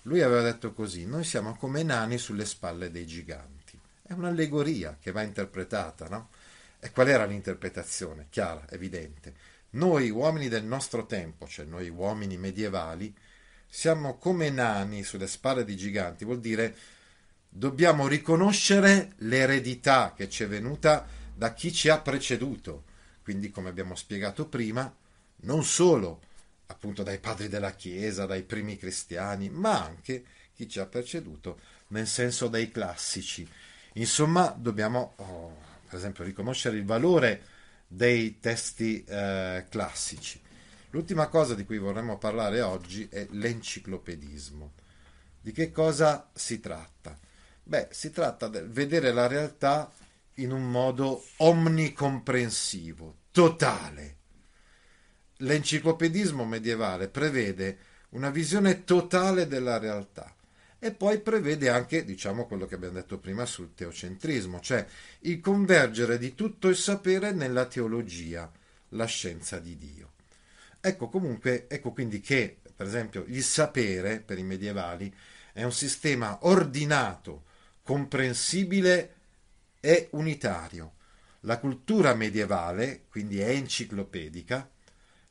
[0.02, 3.57] Lui aveva detto così: Noi siamo come nani sulle spalle dei giganti.
[4.08, 6.30] È un'allegoria che va interpretata, no?
[6.80, 8.28] E qual era l'interpretazione?
[8.30, 9.34] Chiara, evidente.
[9.72, 13.14] Noi uomini del nostro tempo, cioè noi uomini medievali,
[13.68, 16.74] siamo come nani sulle spalle di giganti, vuol dire
[17.50, 22.84] dobbiamo riconoscere l'eredità che ci è venuta da chi ci ha preceduto.
[23.22, 24.90] Quindi, come abbiamo spiegato prima,
[25.40, 26.22] non solo
[26.68, 32.06] appunto dai padri della Chiesa, dai primi cristiani, ma anche chi ci ha preceduto, nel
[32.06, 33.46] senso dei classici.
[33.98, 35.56] Insomma, dobbiamo, oh,
[35.88, 37.42] per esempio, riconoscere il valore
[37.86, 40.40] dei testi eh, classici.
[40.90, 44.72] L'ultima cosa di cui vorremmo parlare oggi è l'enciclopedismo.
[45.40, 47.18] Di che cosa si tratta?
[47.62, 49.90] Beh, si tratta di vedere la realtà
[50.34, 54.16] in un modo omnicomprensivo, totale.
[55.38, 57.78] L'enciclopedismo medievale prevede
[58.10, 60.32] una visione totale della realtà
[60.78, 64.86] e poi prevede anche, diciamo, quello che abbiamo detto prima sul teocentrismo, cioè
[65.20, 68.50] il convergere di tutto il sapere nella teologia,
[68.90, 70.12] la scienza di Dio.
[70.80, 75.12] Ecco comunque, ecco quindi che, per esempio, il sapere per i medievali
[75.52, 77.44] è un sistema ordinato,
[77.82, 79.16] comprensibile
[79.80, 80.94] e unitario.
[81.40, 84.70] La cultura medievale, quindi è enciclopedica,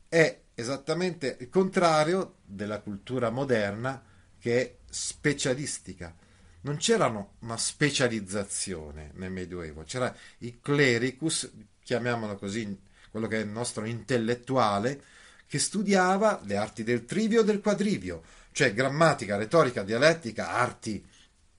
[0.06, 4.02] è esattamente il contrario della cultura moderna
[4.38, 6.14] che è specialistica.
[6.60, 7.06] Non c'era
[7.40, 11.50] una specializzazione nel Medioevo, c'era il clericus,
[11.82, 12.78] chiamiamolo così,
[13.10, 15.02] quello che è il nostro intellettuale,
[15.46, 18.22] che studiava le arti del trivio e del quadrivio,
[18.52, 21.04] cioè grammatica, retorica, dialettica, arti,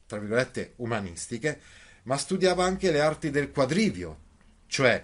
[0.06, 1.60] tra virgolette, umanistiche,
[2.04, 4.20] ma studiava anche le arti del quadrivio,
[4.68, 5.04] cioè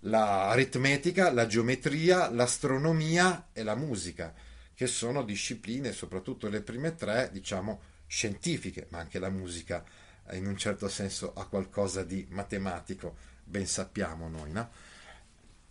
[0.00, 4.34] l'aritmetica, la geometria, l'astronomia e la musica,
[4.74, 9.84] che sono discipline, soprattutto le prime tre, diciamo, scientifiche, ma anche la musica
[10.28, 14.70] eh, in un certo senso ha qualcosa di matematico, ben sappiamo noi, no?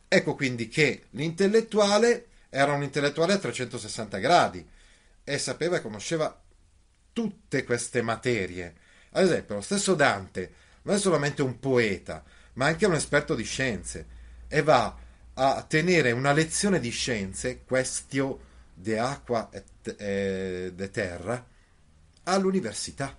[0.08, 4.68] Ecco quindi che l'intellettuale era un intellettuale a 360 gradi
[5.24, 6.40] e sapeva e conosceva
[7.12, 8.76] tutte queste materie.
[9.12, 13.44] Ad esempio, lo stesso Dante non è solamente un poeta, ma anche un esperto di
[13.44, 14.06] scienze
[14.48, 14.96] e va
[15.34, 19.50] a tenere una lezione di scienze, questio de acqua
[19.98, 21.48] eh, de terra,
[22.24, 23.18] all'università.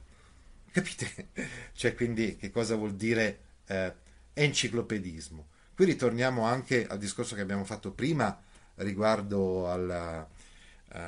[0.70, 1.28] Capite?
[1.72, 3.92] Cioè, quindi, che cosa vuol dire eh,
[4.32, 5.48] enciclopedismo?
[5.74, 8.40] Qui ritorniamo anche al discorso che abbiamo fatto prima
[8.76, 10.26] riguardo alla,
[10.92, 10.98] uh,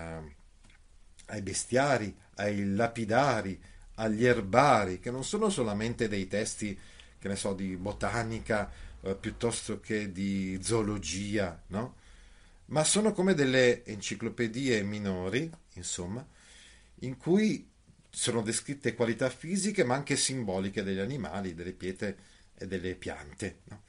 [1.27, 3.61] ai bestiari, ai lapidari,
[3.95, 6.77] agli erbari, che non sono solamente dei testi,
[7.19, 8.69] che ne so, di botanica
[9.01, 11.95] uh, piuttosto che di zoologia, no?
[12.67, 16.27] Ma sono come delle enciclopedie minori, insomma,
[17.01, 17.69] in cui
[18.11, 22.17] sono descritte qualità fisiche ma anche simboliche degli animali, delle pietre
[22.57, 23.59] e delle piante.
[23.65, 23.83] No?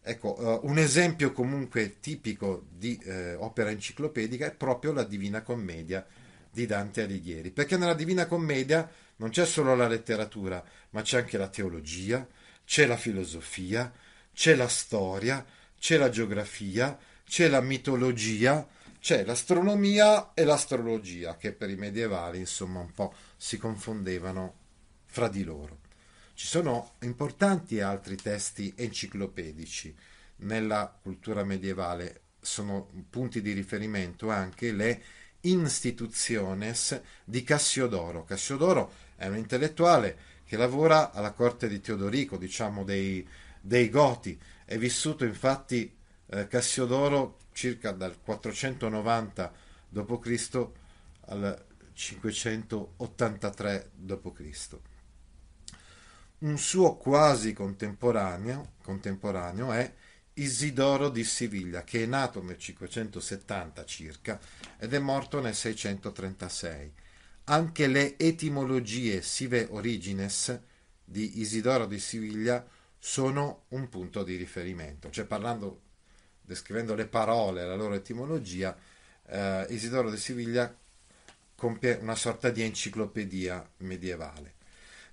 [0.00, 6.06] Ecco, uh, un esempio comunque tipico di uh, opera enciclopedica è proprio la Divina Commedia
[6.48, 11.36] di Dante Alighieri, perché nella Divina Commedia non c'è solo la letteratura, ma c'è anche
[11.36, 12.24] la teologia,
[12.64, 13.92] c'è la filosofia,
[14.32, 15.44] c'è la storia,
[15.76, 18.66] c'è la geografia, c'è la mitologia,
[19.00, 24.54] c'è l'astronomia e l'astrologia, che per i medievali insomma un po' si confondevano
[25.06, 25.80] fra di loro.
[26.34, 29.94] Ci sono importanti altri testi enciclopedici
[30.38, 35.02] nella cultura medievale, sono punti di riferimento anche le
[35.40, 38.24] Institutiones di Cassiodoro.
[38.24, 43.26] Cassiodoro è un intellettuale che lavora alla corte di Teodorico, diciamo dei,
[43.60, 44.38] dei Goti.
[44.64, 45.95] È vissuto infatti
[46.28, 49.52] eh, Cassiodoro circa dal 490
[49.88, 50.68] d.C.
[51.26, 54.76] al 583 d.C.
[56.38, 59.90] Un suo quasi contemporaneo, contemporaneo è
[60.34, 64.38] Isidoro di Siviglia, che è nato nel 570 circa
[64.78, 66.92] ed è morto nel 636.
[67.44, 70.60] Anche le etimologie sive origines
[71.02, 72.66] di Isidoro di Siviglia
[72.98, 75.84] sono un punto di riferimento, cioè parlando,
[76.46, 78.76] descrivendo le parole e la loro etimologia,
[79.26, 80.74] eh, Isidoro di Siviglia
[81.54, 84.54] compie una sorta di enciclopedia medievale.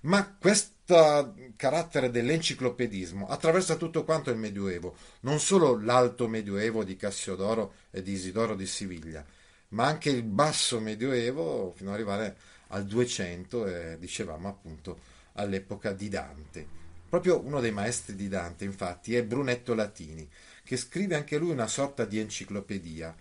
[0.00, 7.74] Ma questo carattere dell'enciclopedismo attraversa tutto quanto il Medioevo, non solo l'alto Medioevo di Cassiodoro
[7.90, 9.24] e di Isidoro di Siviglia,
[9.68, 12.36] ma anche il basso Medioevo fino ad arrivare
[12.68, 14.98] al 200, e dicevamo appunto
[15.34, 16.82] all'epoca di Dante.
[17.08, 20.28] Proprio uno dei maestri di Dante, infatti, è Brunetto Latini,
[20.64, 23.14] che scrive anche lui una sorta di enciclopedia.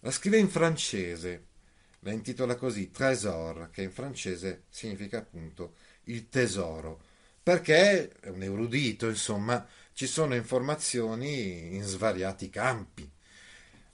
[0.00, 1.44] La scrive in francese,
[2.00, 7.00] la intitola così Trésor, che in francese significa appunto il tesoro,
[7.42, 13.10] perché è un erudito, insomma, ci sono informazioni in svariati campi.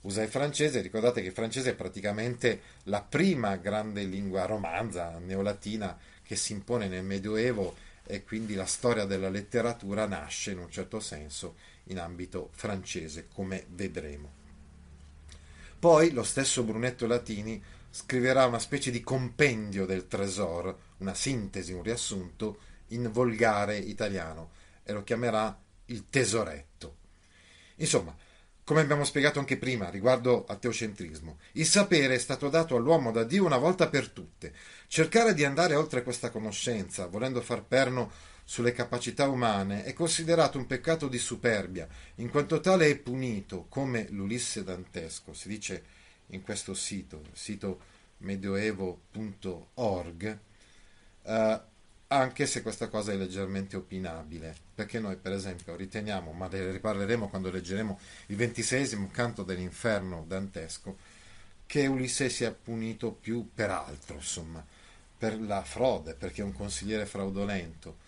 [0.01, 5.97] Usa il francese, ricordate che il francese è praticamente la prima grande lingua romanza neolatina
[6.21, 10.99] che si impone nel Medioevo e quindi la storia della letteratura nasce in un certo
[10.99, 14.43] senso in ambito francese, come vedremo.
[15.77, 21.83] Poi lo stesso Brunetto Latini scriverà una specie di compendio del Tresor, una sintesi, un
[21.83, 24.51] riassunto in volgare italiano
[24.83, 26.97] e lo chiamerà il tesoretto.
[27.75, 28.15] Insomma,
[28.63, 33.23] come abbiamo spiegato anche prima riguardo al teocentrismo, il sapere è stato dato all'uomo da
[33.23, 34.53] Dio una volta per tutte.
[34.87, 38.11] Cercare di andare oltre questa conoscenza, volendo far perno
[38.47, 44.05] sulle capacità umane è considerato un peccato di superbia, in quanto tale è punito, come
[44.11, 45.83] l'Ulisse dantesco, si dice
[46.27, 47.79] in questo sito, sito
[48.19, 50.39] medioevo.org,
[51.23, 51.61] eh,
[52.07, 57.29] anche se questa cosa è leggermente opinabile, perché noi per esempio riteniamo, ma ne riparleremo
[57.29, 60.95] quando leggeremo il ventisesimo canto dell'inferno dantesco,
[61.65, 64.63] che Ulisse sia punito più per altro, insomma,
[65.17, 68.03] per la frode, perché è un consigliere fraudolento,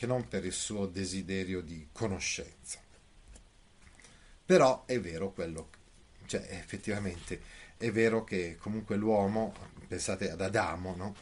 [0.00, 2.80] che non per il suo desiderio di conoscenza.
[4.46, 5.68] Però è vero quello,
[6.24, 7.38] cioè effettivamente
[7.76, 9.54] è vero che comunque l'uomo,
[9.86, 11.14] pensate ad Adamo, no?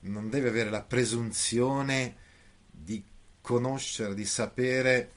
[0.00, 2.16] non deve avere la presunzione
[2.70, 3.02] di
[3.40, 5.12] conoscere, di sapere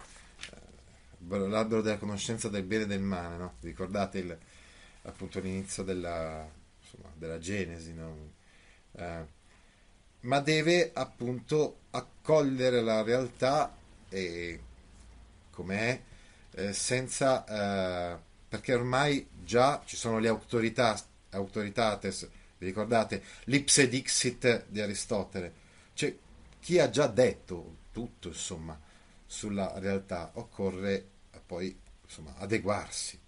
[0.49, 3.55] eh, l'albero della conoscenza del bene e del male, no?
[3.59, 4.39] ricordate il,
[5.01, 6.49] appunto l'inizio della,
[6.81, 8.31] insomma, della Genesi, no?
[8.93, 9.25] eh,
[10.21, 13.75] ma deve appunto accogliere la realtà
[14.09, 14.59] e
[15.49, 16.01] com'è
[16.51, 22.29] eh, senza eh, perché ormai già ci sono le autorità autoritates
[22.61, 23.23] vi ricordate?
[23.45, 25.53] L'ipse dixit di Aristotele.
[25.93, 26.15] Cioè
[26.59, 28.79] chi ha già detto tutto insomma
[29.25, 31.03] sulla realtà occorre
[31.43, 33.19] poi insomma adeguarsi.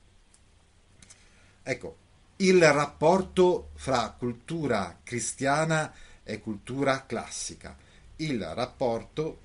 [1.63, 1.97] Ecco
[2.36, 5.97] il rapporto fra cultura cristiana e
[6.40, 7.76] cultura classica,
[8.18, 9.40] il rapporto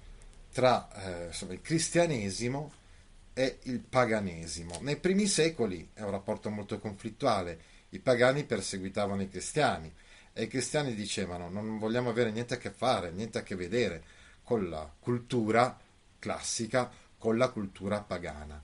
[0.53, 2.73] tra eh, insomma, il cristianesimo
[3.35, 4.79] e il paganesimo.
[4.81, 9.93] Nei primi secoli è un rapporto molto conflittuale, i pagani perseguitavano i cristiani
[10.33, 14.03] e i cristiani dicevano non vogliamo avere niente a che fare, niente a che vedere
[14.43, 15.79] con la cultura
[16.19, 18.61] classica, con la cultura pagana.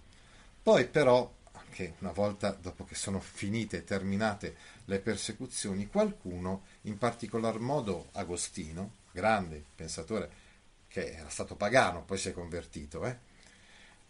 [0.62, 6.98] Poi però, anche una volta dopo che sono finite e terminate le persecuzioni, qualcuno, in
[6.98, 10.42] particolar modo Agostino, grande pensatore
[10.88, 13.16] che era stato pagano, poi si è convertito, eh,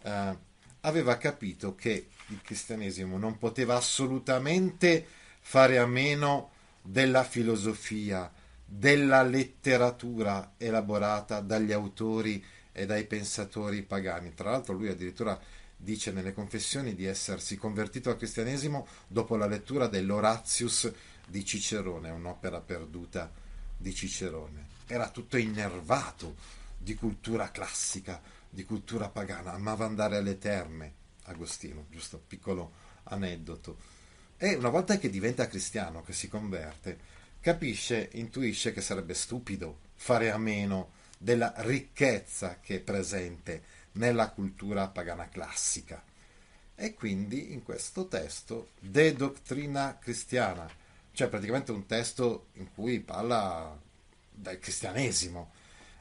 [0.03, 0.37] eh,
[0.81, 5.07] aveva capito che il cristianesimo non poteva assolutamente
[5.41, 6.51] fare a meno
[6.83, 8.31] della filosofia,
[8.65, 14.35] della letteratura elaborata dagli autori e dai pensatori pagani.
[14.35, 15.41] Tra l'altro lui addirittura
[15.77, 20.93] dice nelle confessioni di essersi convertito al cristianesimo dopo la lettura dell'Horatius
[21.27, 23.33] di Cicerone, un'opera perduta
[23.77, 24.67] di Cicerone.
[24.87, 26.37] Era tutto innervato
[26.77, 30.93] di cultura classica, di cultura pagana, amava andare alle terme,
[31.25, 32.73] Agostino, giusto piccolo
[33.05, 33.79] aneddoto.
[34.37, 36.99] E una volta che diventa cristiano, che si converte,
[37.41, 44.89] capisce, intuisce che sarebbe stupido fare a meno della ricchezza che è presente nella cultura
[44.89, 46.03] pagana classica.
[46.75, 50.69] E quindi in questo testo De Doctrina Cristiana,
[51.15, 53.81] cioè praticamente un testo in cui parla
[54.31, 55.53] del cristianesimo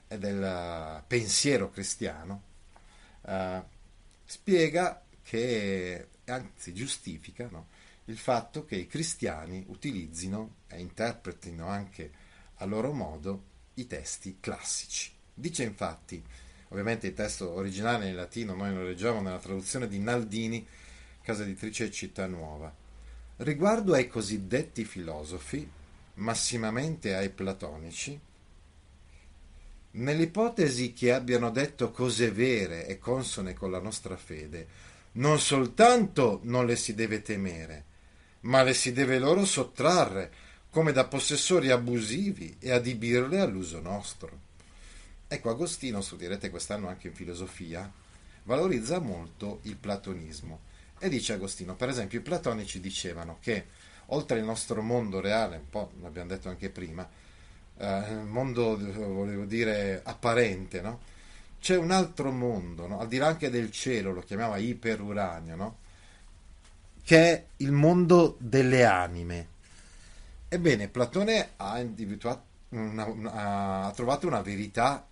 [0.07, 2.41] e del pensiero cristiano,
[3.25, 3.61] eh,
[4.25, 7.67] spiega che, anzi giustifica, no,
[8.05, 12.11] il fatto che i cristiani utilizzino e interpretino anche
[12.55, 13.43] a loro modo
[13.75, 15.11] i testi classici.
[15.33, 16.21] Dice infatti
[16.73, 20.65] Ovviamente il testo originale in latino noi lo leggiamo nella traduzione di Naldini,
[21.21, 22.73] casa editrice Città Nuova.
[23.43, 25.69] Riguardo ai cosiddetti filosofi,
[26.13, 28.17] massimamente ai platonici,
[29.91, 34.65] nell'ipotesi che abbiano detto cose vere e consone con la nostra fede,
[35.13, 37.83] non soltanto non le si deve temere,
[38.43, 40.31] ma le si deve loro sottrarre
[40.69, 44.39] come da possessori abusivi e adibirle all'uso nostro.
[45.27, 47.91] Ecco, Agostino, studierete quest'anno anche in filosofia,
[48.43, 50.71] valorizza molto il platonismo.
[51.03, 53.65] E dice Agostino, per esempio, i platonici dicevano che
[54.05, 57.05] oltre il nostro mondo reale, un po' l'abbiamo detto anche prima,
[57.77, 61.01] eh, mondo, volevo dire, apparente, no?
[61.59, 63.01] C'è un altro mondo, no?
[63.01, 65.77] al di là anche del cielo, lo chiamava iperuranio, no?
[67.03, 69.47] che è il mondo delle anime.
[70.47, 71.85] Ebbene, Platone ha,
[72.69, 75.05] una, una, ha trovato una verità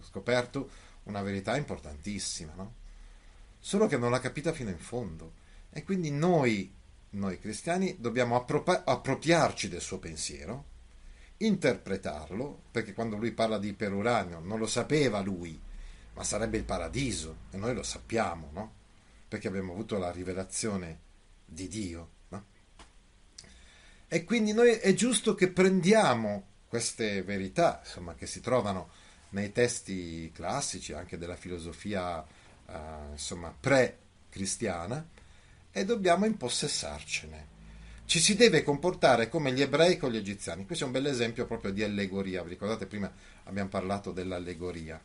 [0.00, 0.70] scoperto
[1.04, 2.77] una verità importantissima, no?
[3.68, 5.34] Solo che non l'ha capita fino in fondo.
[5.68, 6.72] E quindi noi,
[7.10, 10.64] noi cristiani, dobbiamo appropri- appropriarci del suo pensiero,
[11.36, 15.60] interpretarlo, perché quando lui parla di iperuranio non lo sapeva lui,
[16.14, 18.72] ma sarebbe il paradiso, e noi lo sappiamo, no?
[19.28, 21.00] Perché abbiamo avuto la rivelazione
[21.44, 22.44] di Dio, no?
[24.08, 28.88] E quindi noi è giusto che prendiamo queste verità, insomma, che si trovano
[29.32, 32.24] nei testi classici anche della filosofia
[32.68, 35.06] eh, insomma pre-cristiana
[35.70, 37.56] e dobbiamo impossessarcene.
[38.04, 40.64] Ci si deve comportare come gli ebrei con gli egiziani.
[40.64, 42.42] Questo è un bel esempio proprio di allegoria.
[42.42, 43.12] Vi ricordate prima
[43.44, 45.00] abbiamo parlato dell'allegoria.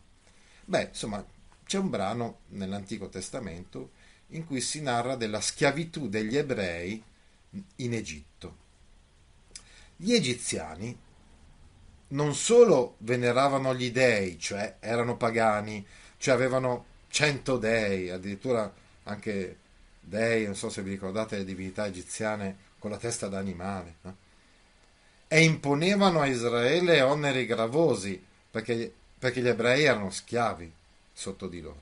[0.66, 1.26] Beh, insomma,
[1.66, 3.92] c'è un brano nell'Antico Testamento
[4.28, 7.04] in cui si narra della schiavitù degli ebrei
[7.78, 8.58] in Egitto.
[9.98, 10.98] Gli egiziani
[12.10, 15.86] non solo veneravano gli dei, cioè erano pagani,
[16.18, 19.58] cioè avevano cento dei, addirittura anche
[20.00, 24.18] dei, non so se vi ricordate le divinità egiziane con la testa d'animale, no?
[25.28, 30.72] e imponevano a Israele oneri gravosi perché, perché gli ebrei erano schiavi
[31.14, 31.82] sotto di loro,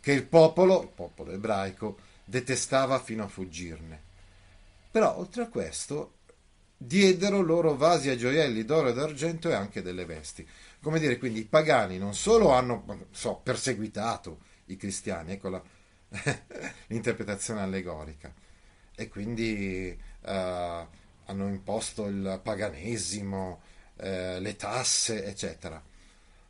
[0.00, 4.00] che il popolo, il popolo ebraico, detestava fino a fuggirne.
[4.90, 6.12] Però oltre a questo
[6.78, 10.46] diedero loro vasi e gioielli d'oro e d'argento e anche delle vesti.
[10.86, 15.60] Come dire, quindi i pagani non solo hanno so, perseguitato i cristiani, ecco la,
[16.86, 18.32] l'interpretazione allegorica,
[18.94, 23.62] e quindi uh, hanno imposto il paganesimo,
[23.96, 25.82] uh, le tasse, eccetera,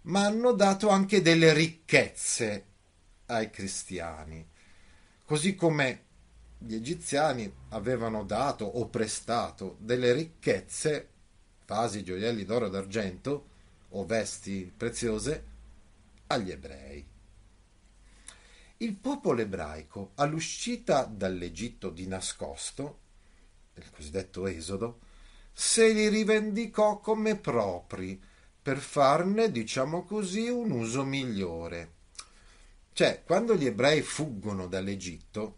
[0.03, 2.65] ma hanno dato anche delle ricchezze
[3.29, 4.47] ai cristiani,
[5.25, 6.03] così come
[6.59, 11.09] gli egiziani avevano dato o prestato delle ricchezze,
[11.65, 13.55] vasi, gioielli d'oro e d'argento
[13.99, 15.45] o vesti preziose,
[16.29, 17.05] agli ebrei.
[18.79, 22.99] Il popolo ebraico, all'uscita dall'Egitto di nascosto,
[23.75, 25.01] il cosiddetto Esodo,
[25.53, 28.23] se li rivendicò come propri
[28.61, 31.93] per farne, diciamo così, un uso migliore.
[32.93, 35.57] Cioè, quando gli ebrei fuggono dall'Egitto,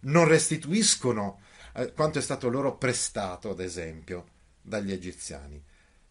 [0.00, 1.40] non restituiscono
[1.74, 4.26] eh, quanto è stato loro prestato, ad esempio,
[4.60, 5.62] dagli egiziani,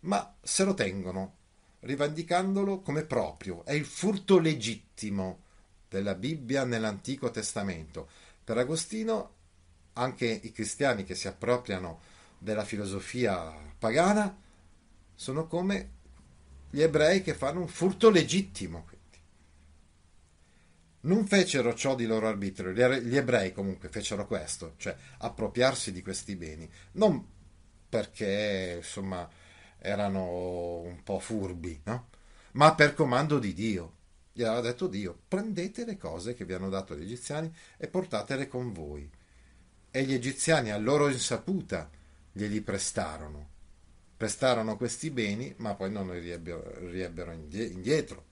[0.01, 1.38] ma se lo tengono,
[1.81, 3.63] rivendicandolo come proprio.
[3.65, 5.43] È il furto legittimo
[5.87, 8.09] della Bibbia nell'Antico Testamento.
[8.43, 9.33] Per Agostino,
[9.93, 12.01] anche i cristiani che si appropriano
[12.37, 14.35] della filosofia pagana
[15.15, 15.97] sono come
[16.69, 18.85] gli ebrei che fanno un furto legittimo
[21.01, 26.35] non fecero ciò di loro arbitrio, gli ebrei comunque fecero questo, cioè appropriarsi di questi
[26.35, 27.25] beni, non
[27.87, 29.27] perché insomma
[29.79, 32.09] erano un po' furbi, no?
[32.53, 33.97] ma per comando di Dio.
[34.31, 38.47] Gli aveva detto Dio, prendete le cose che vi hanno dato gli egiziani e portatele
[38.47, 39.09] con voi.
[39.91, 41.89] E gli egiziani a loro insaputa
[42.31, 43.47] glieli prestarono.
[44.15, 48.27] Prestarono questi beni, ma poi non li riebbero indietro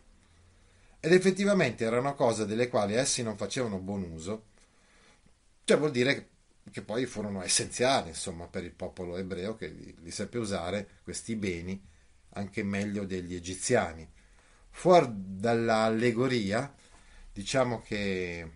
[0.99, 4.45] ed effettivamente erano cose delle quali essi non facevano buon uso,
[5.63, 6.27] cioè vuol dire
[6.71, 11.35] che poi furono essenziali insomma per il popolo ebreo che li, li seppe usare questi
[11.35, 11.81] beni
[12.31, 14.07] anche meglio degli egiziani.
[14.69, 16.73] Fuori dall'allegoria
[17.31, 18.51] diciamo che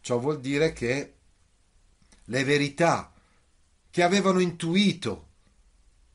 [0.00, 1.14] ciò vuol dire che
[2.24, 3.12] le verità
[3.90, 5.28] che avevano intuito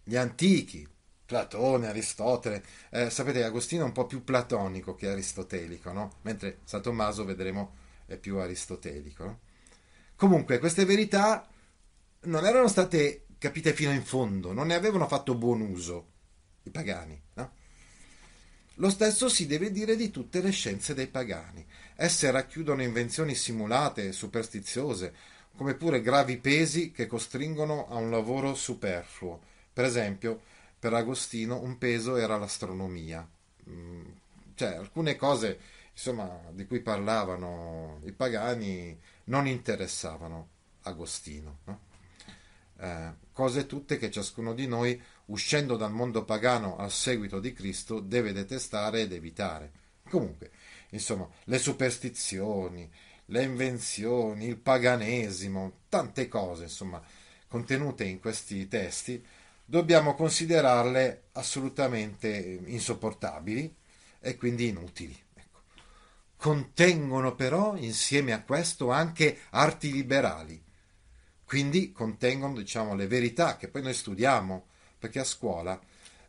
[0.04, 0.88] gli antichi,
[1.26, 2.64] Platone, Aristotele.
[2.90, 6.18] Eh, sapete, Agostino è un po' più platonico che aristotelico, no?
[6.24, 9.24] mentre San Tommaso, vedremo, è più aristotelico.
[9.24, 9.40] No?
[10.22, 11.50] Comunque, queste verità
[12.26, 16.10] non erano state capite fino in fondo, non ne avevano fatto buon uso
[16.62, 17.20] i pagani.
[17.34, 17.52] No?
[18.76, 21.66] Lo stesso si deve dire di tutte le scienze dei pagani.
[21.96, 25.12] Esse racchiudono invenzioni simulate e superstiziose,
[25.58, 29.42] come pure gravi pesi che costringono a un lavoro superfluo.
[29.74, 30.40] Per esempio,
[30.78, 33.28] per Agostino un peso era l'astronomia.
[33.68, 34.04] Mm,
[34.54, 35.60] cioè, alcune cose
[35.92, 39.00] insomma, di cui parlavano i pagani
[39.32, 40.50] non interessavano
[40.84, 41.60] Agostino.
[41.64, 41.80] No?
[42.80, 48.00] Eh, cose tutte che ciascuno di noi, uscendo dal mondo pagano al seguito di Cristo,
[48.02, 49.72] deve detestare ed evitare.
[50.10, 50.52] Comunque,
[50.90, 52.92] insomma, le superstizioni,
[53.26, 57.02] le invenzioni, il paganesimo, tante cose, insomma,
[57.48, 59.24] contenute in questi testi,
[59.64, 63.74] dobbiamo considerarle assolutamente insopportabili
[64.20, 65.18] e quindi inutili.
[66.42, 70.60] Contengono però insieme a questo anche arti liberali,
[71.46, 74.66] quindi contengono diciamo, le verità che poi noi studiamo,
[74.98, 75.80] perché a scuola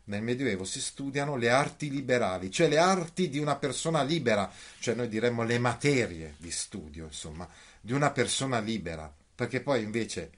[0.03, 4.93] nel Medioevo si studiano le arti liberali, cioè le arti di una persona libera, cioè
[4.93, 7.49] noi diremmo le materie di studio, insomma,
[7.81, 10.29] di una persona libera, perché poi invece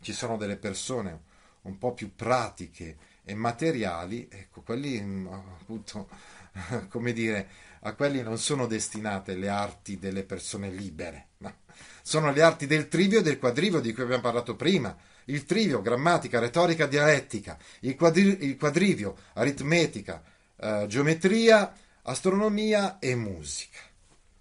[0.00, 1.20] ci sono delle persone
[1.62, 6.08] un po' più pratiche e materiali, ecco, quelli mm, appunto,
[6.90, 11.54] come dire, a quelli non sono destinate le arti delle persone libere, no?
[12.02, 14.96] sono le arti del trivio e del quadrivio di cui abbiamo parlato prima.
[15.26, 20.22] Il trivio, grammatica, retorica, dialettica, il, quadri- il quadrivio, aritmetica,
[20.56, 21.72] eh, geometria,
[22.02, 23.78] astronomia e musica.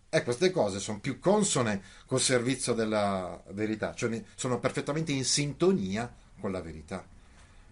[0.09, 6.11] E queste cose sono più consone col servizio della verità, cioè sono perfettamente in sintonia
[6.39, 7.05] con la verità.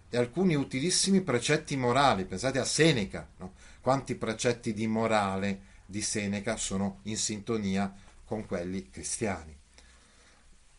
[0.09, 3.53] E alcuni utilissimi precetti morali, pensate a Seneca, no?
[3.87, 7.89] Quanti precetti di morale di Seneca sono in sintonia
[8.25, 9.57] con quelli cristiani.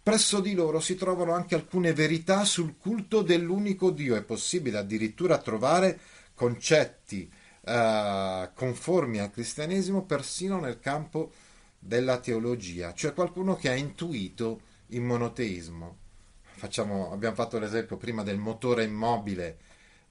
[0.02, 4.14] Presso di loro si trovano anche alcune verità sul culto dell'unico Dio.
[4.14, 5.98] È possibile addirittura trovare
[6.34, 7.32] concetti
[7.62, 11.32] eh, conformi al cristianesimo persino nel campo
[11.78, 15.96] della teologia, cioè qualcuno che ha intuito il monoteismo.
[16.42, 19.56] Facciamo, abbiamo fatto l'esempio prima del motore immobile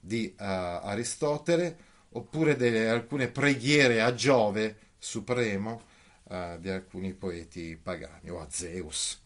[0.00, 5.82] di uh, Aristotele, oppure delle, alcune preghiere a Giove supremo
[6.24, 9.20] uh, di alcuni poeti pagani o a Zeus.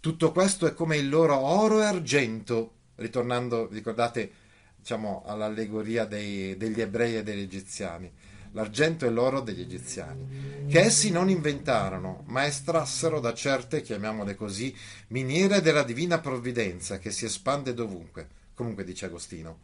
[0.00, 4.30] Tutto questo è come il loro oro e argento, ritornando, ricordate,
[4.76, 8.12] diciamo, all'allegoria dei, degli ebrei e degli egiziani
[8.54, 14.74] l'argento e l'oro degli egiziani, che essi non inventarono, ma estrassero da certe, chiamiamole così,
[15.08, 18.28] miniere della divina provvidenza che si espande dovunque.
[18.54, 19.58] Comunque dice Agostino,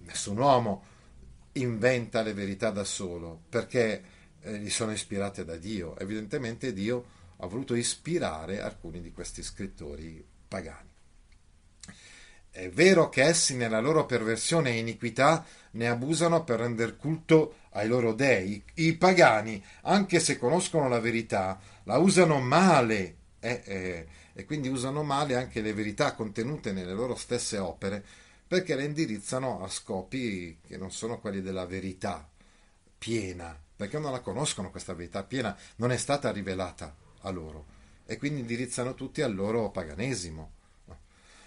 [0.00, 0.84] nessun uomo
[1.52, 4.02] inventa le verità da solo, perché
[4.40, 5.98] eh, gli sono ispirate da Dio.
[5.98, 7.04] Evidentemente Dio
[7.38, 10.90] ha voluto ispirare alcuni di questi scrittori pagani.
[12.50, 17.88] È vero che essi nella loro perversione e iniquità ne abusano per render culto ai
[17.88, 18.62] loro dei.
[18.74, 25.02] I pagani, anche se conoscono la verità, la usano male eh, eh, e quindi usano
[25.02, 28.04] male anche le verità contenute nelle loro stesse opere
[28.52, 32.28] perché le indirizzano a scopi che non sono quelli della verità
[32.98, 37.64] piena, perché non la conoscono questa verità piena, non è stata rivelata a loro
[38.04, 40.50] e quindi indirizzano tutti al loro paganesimo.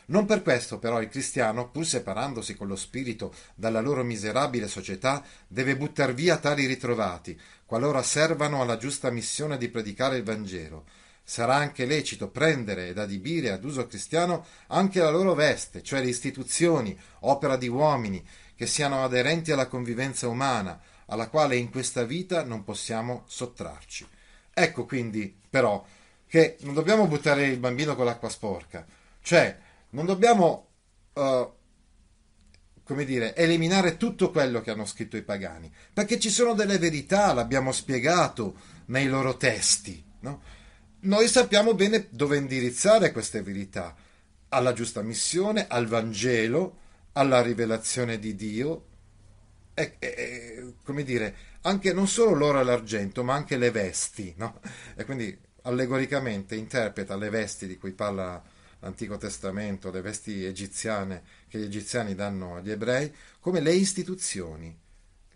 [0.07, 5.23] Non per questo però il cristiano, pur separandosi con lo spirito dalla loro miserabile società,
[5.47, 10.85] deve buttar via tali ritrovati, qualora servano alla giusta missione di predicare il Vangelo.
[11.27, 16.09] Sarà anche lecito prendere ed adibire ad uso cristiano anche la loro veste, cioè le
[16.09, 18.23] istituzioni, opera di uomini,
[18.55, 24.07] che siano aderenti alla convivenza umana, alla quale in questa vita non possiamo sottrarci.
[24.53, 25.83] Ecco quindi, però,
[26.27, 28.85] che non dobbiamo buttare il bambino con l'acqua sporca,
[29.21, 29.57] cioè
[29.89, 30.67] non dobbiamo,
[31.13, 31.53] uh,
[32.83, 37.33] come dire, eliminare tutto quello che hanno scritto i pagani, perché ci sono delle verità,
[37.33, 38.55] l'abbiamo spiegato
[38.85, 40.41] nei loro testi, no?
[41.05, 43.95] Noi sappiamo bene dove indirizzare queste verità,
[44.49, 46.79] alla giusta missione, al Vangelo,
[47.11, 48.85] alla rivelazione di Dio,
[49.75, 54.59] e, e, come dire, anche non solo l'oro e l'argento, ma anche le vesti, no?
[54.95, 58.41] E quindi allegoricamente interpreta le vesti di cui parla
[58.79, 64.75] l'Antico Testamento, le vesti egiziane che gli egiziani danno agli ebrei, come le istituzioni.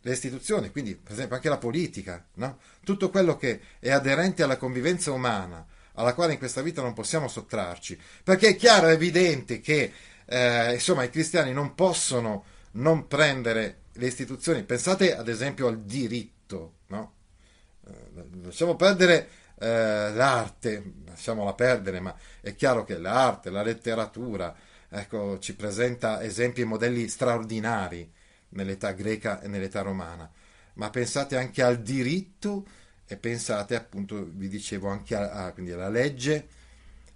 [0.01, 2.59] Le istituzioni, quindi per esempio anche la politica, no?
[2.83, 7.27] tutto quello che è aderente alla convivenza umana, alla quale in questa vita non possiamo
[7.27, 9.91] sottrarci, perché è chiaro, è evidente che
[10.25, 14.63] eh, insomma, i cristiani non possono non prendere le istituzioni.
[14.63, 17.13] Pensate ad esempio al diritto, no?
[17.87, 19.27] Eh, lasciamo perdere
[19.59, 24.55] eh, l'arte, lasciamola perdere, ma è chiaro che l'arte, la letteratura,
[24.87, 28.09] ecco, ci presenta esempi e modelli straordinari
[28.49, 30.29] nell'età greca e nell'età romana.
[30.73, 32.65] Ma pensate anche al diritto
[33.05, 36.47] e pensate appunto, vi dicevo, anche a, a, alla legge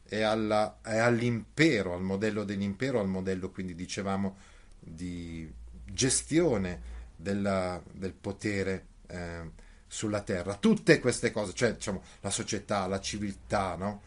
[0.08, 4.38] e, alla, e, all'impero, al modello dell'impero, al modello quindi dicevamo
[4.80, 5.52] di
[5.86, 6.82] gestione
[7.16, 8.86] della, del potere.
[9.08, 9.62] Eh,
[9.94, 10.56] sulla terra.
[10.56, 14.02] Tutte queste cose, cioè diciamo, la società, la civiltà, no?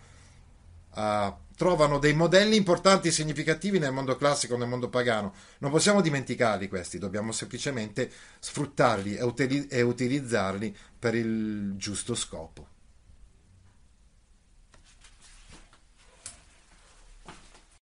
[0.92, 5.32] Uh, trovano dei modelli importanti e significativi nel mondo classico nel mondo pagano.
[5.58, 12.74] Non possiamo dimenticarli questi, dobbiamo semplicemente sfruttarli e, utili- e utilizzarli per il giusto scopo.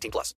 [0.00, 0.28] 18 plus.